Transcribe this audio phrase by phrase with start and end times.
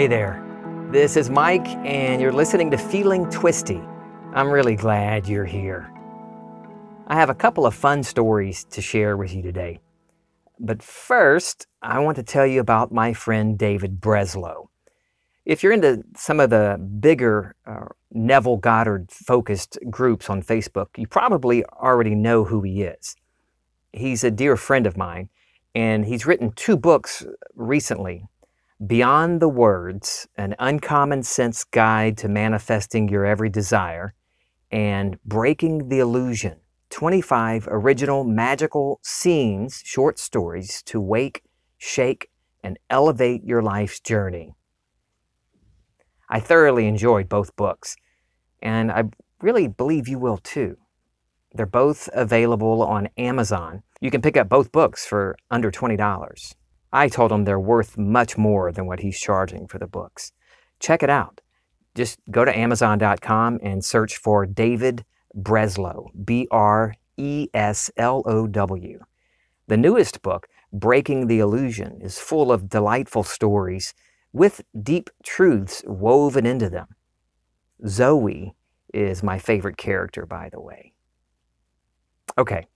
[0.00, 0.42] Hey there.
[0.90, 3.82] This is Mike, and you're listening to Feeling Twisty.
[4.32, 5.92] I'm really glad you're here.
[7.06, 9.80] I have a couple of fun stories to share with you today.
[10.58, 14.68] But first, I want to tell you about my friend David Breslow.
[15.44, 21.08] If you're into some of the bigger uh, Neville Goddard focused groups on Facebook, you
[21.08, 23.16] probably already know who he is.
[23.92, 25.28] He's a dear friend of mine,
[25.74, 27.22] and he's written two books
[27.54, 28.29] recently
[28.86, 34.14] Beyond the Words An Uncommon Sense Guide to Manifesting Your Every Desire,
[34.70, 41.42] and Breaking the Illusion 25 Original Magical Scenes, short stories to wake,
[41.76, 42.30] shake,
[42.64, 44.54] and elevate your life's journey.
[46.30, 47.96] I thoroughly enjoyed both books,
[48.62, 49.10] and I
[49.42, 50.78] really believe you will too.
[51.52, 53.82] They're both available on Amazon.
[54.00, 56.54] You can pick up both books for under $20.
[56.92, 60.32] I told him they're worth much more than what he's charging for the books.
[60.80, 61.40] Check it out.
[61.94, 65.04] Just go to Amazon.com and search for David
[65.36, 69.00] Breslow, B R E S L O W.
[69.68, 73.94] The newest book, Breaking the Illusion, is full of delightful stories
[74.32, 76.88] with deep truths woven into them.
[77.86, 78.54] Zoe
[78.92, 80.92] is my favorite character, by the way.
[82.38, 82.66] Okay,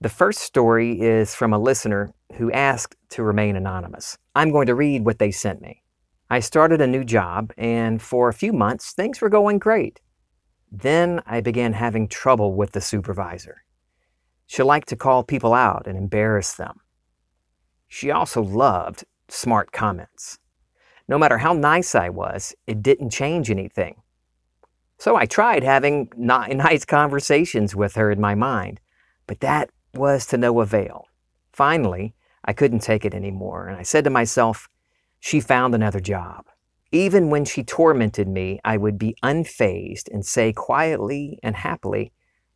[0.00, 4.18] the first story is from a listener who asked to remain anonymous.
[4.34, 5.82] I'm going to read what they sent me.
[6.28, 10.00] I started a new job, and for a few months, things were going great.
[10.70, 13.62] Then I began having trouble with the supervisor.
[14.46, 16.80] She liked to call people out and embarrass them.
[17.88, 20.38] She also loved smart comments.
[21.08, 24.02] No matter how nice I was, it didn't change anything.
[24.98, 28.80] So I tried having nice conversations with her in my mind,
[29.26, 31.06] but that was to no avail.
[31.52, 34.68] Finally, I couldn't take it anymore, and I said to myself,
[35.18, 36.46] she found another job.
[36.92, 42.12] Even when she tormented me, I would be unfazed and say quietly and happily,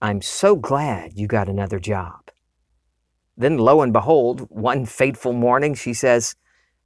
[0.00, 2.30] I'm so glad you got another job.
[3.36, 6.36] Then, lo and behold, one fateful morning, she says,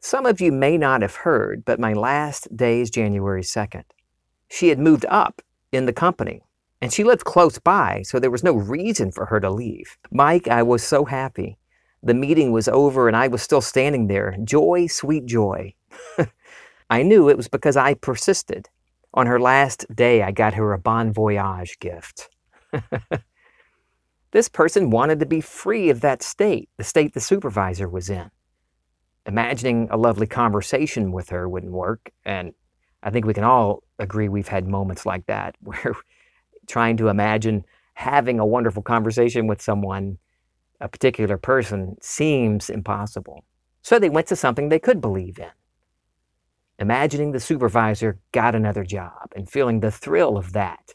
[0.00, 3.84] Some of you may not have heard, but my last day is January 2nd.
[4.48, 5.42] She had moved up
[5.72, 6.42] in the company
[6.80, 9.96] and she lived close by, so there was no reason for her to leave.
[10.10, 11.58] Mike, I was so happy.
[12.02, 14.36] The meeting was over and I was still standing there.
[14.44, 15.74] Joy, sweet joy.
[16.90, 18.68] I knew it was because I persisted.
[19.14, 22.28] On her last day, I got her a bon voyage gift.
[24.30, 28.30] this person wanted to be free of that state, the state the supervisor was in.
[29.24, 32.52] Imagining a lovely conversation with her wouldn't work, and
[33.02, 35.94] I think we can all agree we've had moments like that where
[36.66, 40.18] trying to imagine having a wonderful conversation with someone,
[40.80, 43.44] a particular person, seems impossible.
[43.82, 45.50] So they went to something they could believe in.
[46.78, 50.94] Imagining the supervisor got another job and feeling the thrill of that,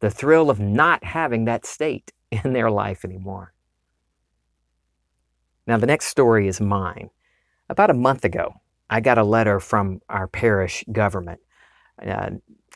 [0.00, 3.54] the thrill of not having that state in their life anymore.
[5.66, 7.08] Now, the next story is mine.
[7.70, 8.54] About a month ago,
[8.90, 11.40] I got a letter from our parish government,
[12.06, 12.30] uh,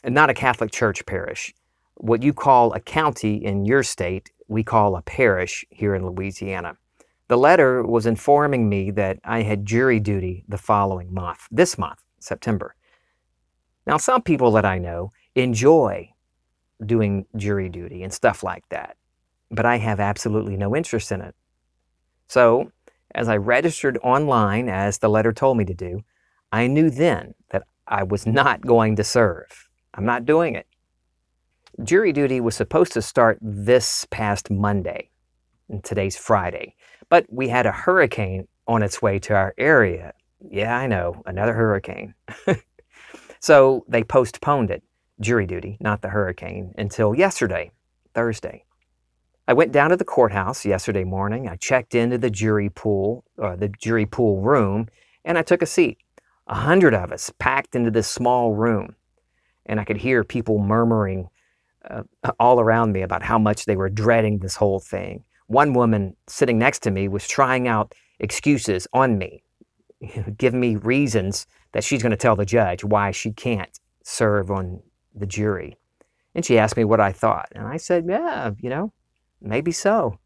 [0.05, 1.53] not a Catholic church parish,
[1.99, 6.77] what you call a county in your state, we call a parish here in Louisiana.
[7.29, 12.01] The letter was informing me that I had jury duty the following month, this month,
[12.19, 12.75] September.
[13.87, 16.11] Now, some people that I know enjoy
[16.85, 18.97] doing jury duty and stuff like that,
[19.51, 21.35] but I have absolutely no interest in it.
[22.29, 22.73] So,
[23.15, 26.03] as I registered online, as the letter told me to do,
[26.53, 29.69] I knew then that I was not going to serve.
[29.95, 30.67] I'm not doing it.
[31.85, 35.11] Jury duty was supposed to start this past Monday,
[35.69, 36.75] and today's Friday,
[37.09, 40.13] but we had a hurricane on its way to our area.
[40.51, 42.15] Yeah, I know, another hurricane.
[43.41, 44.83] so they postponed it,
[45.21, 47.71] jury duty, not the hurricane, until yesterday,
[48.13, 48.65] Thursday.
[49.47, 51.49] I went down to the courthouse yesterday morning.
[51.49, 54.89] I checked into the jury pool, uh, the jury pool room,
[55.25, 55.99] and I took a seat.
[56.49, 58.97] A hundred of us packed into this small room,
[59.65, 61.29] and I could hear people murmuring
[61.91, 62.03] uh,
[62.39, 65.25] all around me about how much they were dreading this whole thing.
[65.47, 69.43] One woman sitting next to me was trying out excuses on me,
[70.37, 74.83] giving me reasons that she's going to tell the judge why she can't serve on
[75.15, 75.77] the jury.
[76.35, 77.49] And she asked me what I thought.
[77.53, 78.93] And I said, yeah, you know,
[79.41, 80.19] maybe so.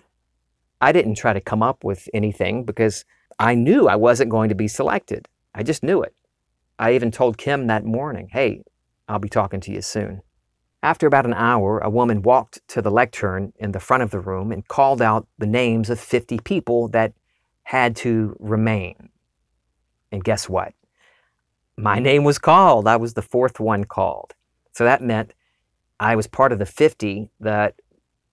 [0.80, 3.04] I didn't try to come up with anything because
[3.38, 5.28] I knew I wasn't going to be selected.
[5.54, 6.14] I just knew it.
[6.78, 8.62] I even told Kim that morning, hey,
[9.08, 10.22] I'll be talking to you soon.
[10.82, 14.20] After about an hour, a woman walked to the lectern in the front of the
[14.20, 17.12] room and called out the names of 50 people that
[17.64, 19.10] had to remain.
[20.10, 20.74] And guess what?
[21.80, 22.04] my hmm.
[22.04, 22.86] name was called.
[22.86, 24.34] I was the fourth one called.
[24.72, 25.34] So that meant
[25.98, 27.74] I was part of the 50 that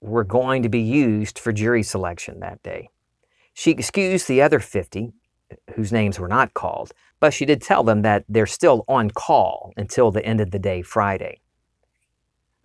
[0.02, 2.90] were going to be used for jury selection that day.
[3.54, 5.14] She excused the other 50
[5.76, 9.74] whose names were not called, but she did tell them that they're still on call
[9.78, 11.40] until the end of the day Friday.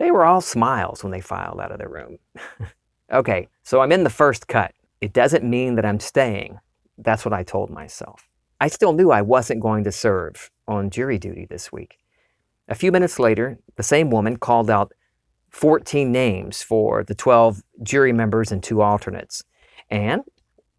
[0.02, 2.19] They were all smiles when they filed out of the room.
[3.12, 4.72] okay, so I'm in the first cut.
[5.00, 6.58] It doesn't mean that I'm staying.
[6.99, 8.28] That's what I told myself.
[8.60, 11.99] I still knew I wasn't going to serve on jury duty this week.
[12.66, 14.93] A few minutes later, the same woman called out
[15.50, 19.44] 14 names for the 12 jury members and two alternates.
[19.88, 20.22] And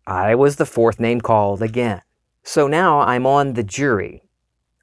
[0.05, 2.01] I was the fourth name called again.
[2.43, 4.21] So now I'm on the jury,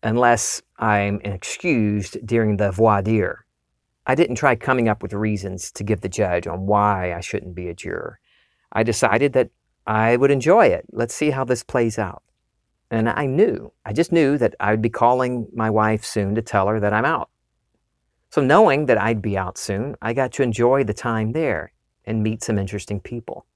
[0.03, 3.45] unless I'm excused during the voir dire.
[4.11, 7.55] I didn't try coming up with reasons to give the judge on why I shouldn't
[7.55, 8.19] be a juror.
[8.73, 9.51] I decided that
[9.87, 10.85] I would enjoy it.
[10.91, 12.25] Let's see how this plays out.
[12.91, 16.43] And I knew, I just knew that I would be calling my wife soon to
[16.43, 17.31] tell her that I'm out.
[18.31, 21.73] So, knowing that I'd be out soon, I got to enjoy the time there
[22.05, 23.47] and meet some interesting people.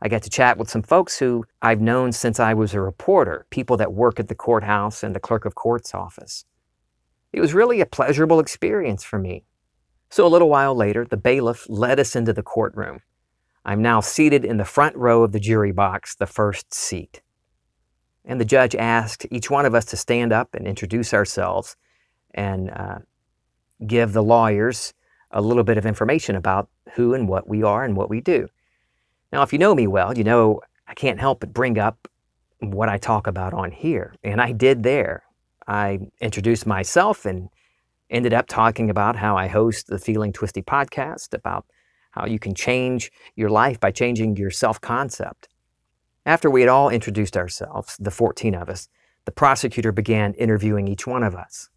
[0.00, 3.44] I got to chat with some folks who I've known since I was a reporter,
[3.50, 6.46] people that work at the courthouse and the clerk of court's office.
[7.30, 9.44] It was really a pleasurable experience for me.
[10.10, 13.00] So, a little while later, the bailiff led us into the courtroom.
[13.64, 17.20] I'm now seated in the front row of the jury box, the first seat.
[18.24, 21.76] And the judge asked each one of us to stand up and introduce ourselves
[22.34, 22.98] and uh,
[23.86, 24.94] give the lawyers
[25.30, 28.48] a little bit of information about who and what we are and what we do.
[29.32, 32.08] Now, if you know me well, you know I can't help but bring up
[32.60, 34.14] what I talk about on here.
[34.24, 35.22] And I did there.
[35.66, 37.50] I introduced myself and
[38.10, 41.66] ended up talking about how I host the Feeling Twisty podcast, about
[42.12, 45.48] how you can change your life by changing your self concept.
[46.26, 48.88] After we had all introduced ourselves, the 14 of us,
[49.24, 51.68] the prosecutor began interviewing each one of us.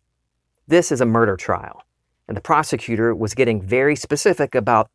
[0.68, 1.84] This is a murder trial,
[2.28, 4.90] and the prosecutor was getting very specific about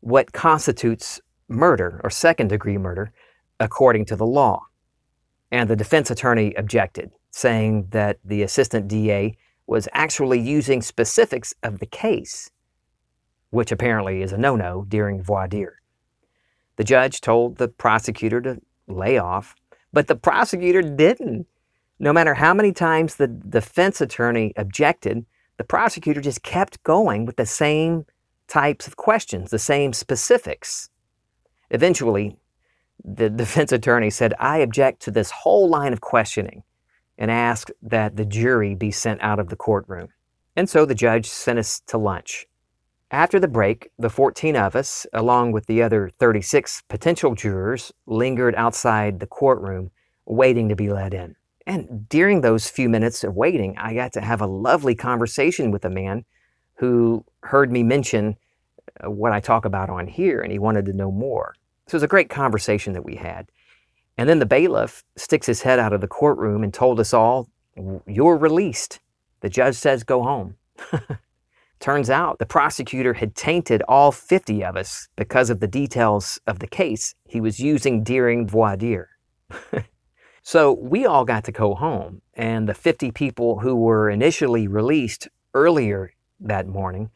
[0.00, 3.12] what constitutes murder or second degree murder
[3.60, 4.62] according to the law.
[5.50, 9.36] And the defense attorney objected, saying that the assistant DA
[9.68, 12.50] was actually using specifics of the case,
[13.50, 15.82] which apparently is a no no during voir dire.
[16.76, 19.54] The judge told the prosecutor to lay off,
[19.92, 21.46] but the prosecutor didn't.
[21.98, 25.26] No matter how many times the defense attorney objected,
[25.58, 28.06] the prosecutor just kept going with the same
[28.46, 30.88] types of questions, the same specifics.
[31.70, 32.38] Eventually,
[33.04, 36.62] the defense attorney said, I object to this whole line of questioning
[37.18, 40.08] and asked that the jury be sent out of the courtroom.
[40.56, 42.46] And so the judge sent us to lunch.
[43.10, 48.54] After the break, the 14 of us, along with the other 36 potential jurors, lingered
[48.54, 49.90] outside the courtroom
[50.26, 51.34] waiting to be let in.
[51.66, 55.84] And during those few minutes of waiting, I got to have a lovely conversation with
[55.84, 56.24] a man
[56.74, 58.36] who heard me mention
[59.04, 61.54] uh, what I talk about on here and he wanted to know more.
[61.86, 63.50] So it was a great conversation that we had.
[64.18, 67.48] And then the bailiff sticks his head out of the courtroom and told us all,
[68.04, 68.98] You're released.
[69.40, 70.56] The judge says go home.
[71.80, 76.58] Turns out the prosecutor had tainted all 50 of us because of the details of
[76.58, 79.10] the case he was using during voir dire.
[80.42, 85.28] so we all got to go home, and the 50 people who were initially released
[85.54, 87.10] earlier that morning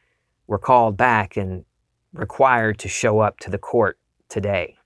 [0.47, 1.65] were called back and
[2.13, 4.77] required to show up to the court today.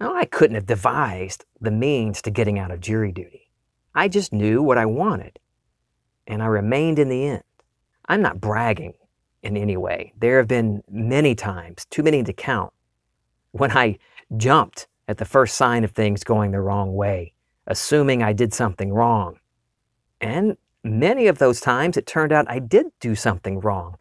[0.00, 3.50] Now, I couldn't have devised the means to getting out of jury duty.
[3.94, 5.38] I just knew what I wanted,
[6.26, 7.42] and I remained in the end.
[8.08, 8.94] I'm not bragging
[9.42, 10.12] in any way.
[10.16, 12.72] There have been many times, too many to count,
[13.52, 13.98] when I
[14.36, 17.32] jumped at the first sign of things going the wrong way,
[17.66, 19.38] assuming I did something wrong.
[20.20, 23.96] And many of those times it turned out I did do something wrong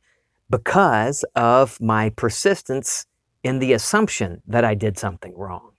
[0.49, 3.05] because of my persistence
[3.43, 5.71] in the assumption that I did something wrong.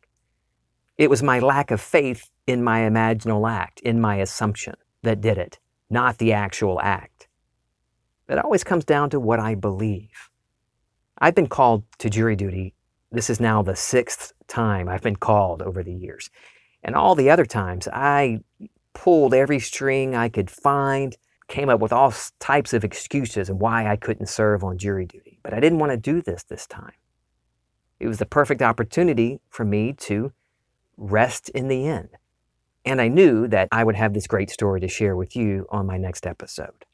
[0.99, 4.75] It was my lack of faith in my imaginal act, in my assumption,
[5.05, 7.29] that did it, not the actual act.
[8.29, 10.31] It always comes down to what I believe.
[11.19, 12.75] I've been called to jury duty.
[13.13, 16.31] This is now the sixth time I've been called over the years.
[16.83, 18.41] And all the other times, I
[18.93, 23.87] pulled every string I could find, came up with all types of excuses and why
[23.89, 25.39] I couldn't serve on jury duty.
[25.45, 26.93] But I didn't want to do this this time.
[28.01, 30.33] It was the perfect opportunity for me to
[30.99, 32.11] rest in the end.
[32.85, 35.87] And I knew that I would have this great story to share with you on
[35.87, 36.85] my next episode.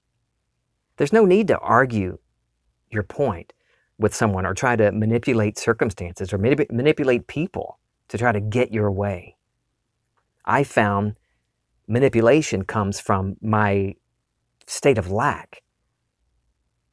[0.96, 2.18] There's no need to argue
[2.90, 3.52] your point
[3.98, 8.90] with someone or try to manipulate circumstances or manipulate people to try to get your
[8.90, 9.36] way.
[10.44, 11.16] I found
[11.86, 13.94] manipulation comes from my
[14.66, 15.62] state of lack,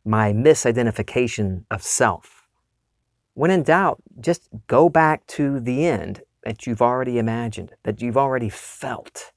[0.05, 2.47] my misidentification of self.
[3.33, 8.17] When in doubt, just go back to the end that you've already imagined, that you've
[8.17, 9.31] already felt.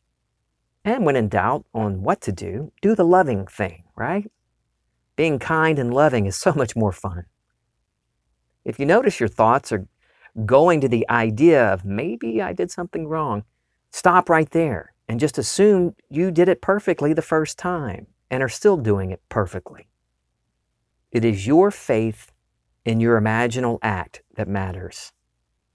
[0.84, 4.30] And when in doubt on what to do, do the loving thing, right?
[5.16, 7.26] Being kind and loving is so much more fun.
[8.64, 9.86] If you notice your thoughts are
[10.44, 13.44] going to the idea of maybe I did something wrong,
[13.90, 18.48] stop right there and just assume you did it perfectly the first time and are
[18.48, 19.86] still doing it perfectly.
[21.12, 22.32] It is your faith
[22.84, 25.12] in your imaginal act that matters,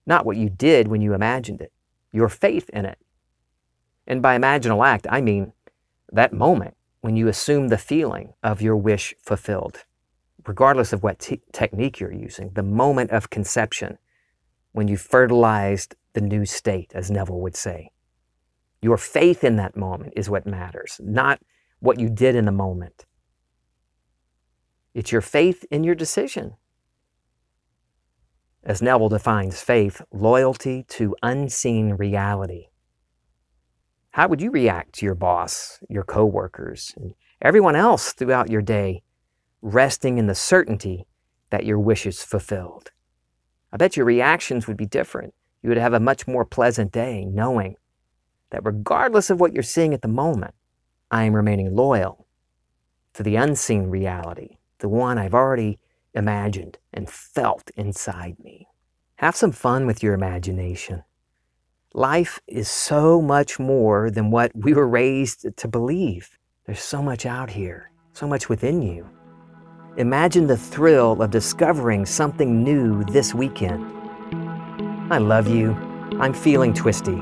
[0.10, 1.72] not what you did when you imagined it,
[2.12, 2.98] your faith in it.
[4.08, 5.54] And by imaginal act, I mean
[6.12, 9.86] that moment when you assume the feeling of your wish fulfilled,
[10.46, 11.20] regardless of what
[11.54, 14.00] technique you're using, the moment of conception
[14.72, 17.92] when you fertilized the new state, as Neville would say.
[18.82, 21.40] Your faith in that moment is what matters, not
[21.80, 23.06] what you did in the moment.
[24.94, 26.56] It's your faith in your decision.
[28.64, 32.68] As Neville defines faith, loyalty to unseen reality.
[34.12, 39.02] How would you react to your boss, your coworkers, and everyone else throughout your day,
[39.62, 41.06] resting in the certainty
[41.52, 42.92] that your wish is fulfilled?
[43.72, 45.34] I bet your reactions would be different.
[45.62, 47.76] You would have a much more pleasant day knowing
[48.50, 50.54] that regardless of what you're seeing at the moment,
[51.12, 52.28] I am remaining loyal
[53.14, 55.80] to the unseen reality, the one I've already
[56.14, 58.68] imagined and felt inside me.
[59.18, 61.04] Have some fun with your imagination.
[61.94, 66.38] Life is so much more than what we were raised to believe.
[66.66, 69.10] There's so much out here, so much within you.
[69.98, 73.84] Imagine the thrill of discovering something new this weekend.
[75.12, 75.74] I love you.
[76.20, 77.20] I'm feeling twisty.